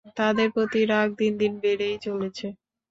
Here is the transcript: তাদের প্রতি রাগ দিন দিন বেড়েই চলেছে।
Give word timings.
তাদের 0.17 0.47
প্রতি 0.55 0.81
রাগ 0.85 1.07
দিন 1.19 1.33
দিন 1.41 1.53
বেড়েই 1.63 1.95
চলেছে। 2.05 2.47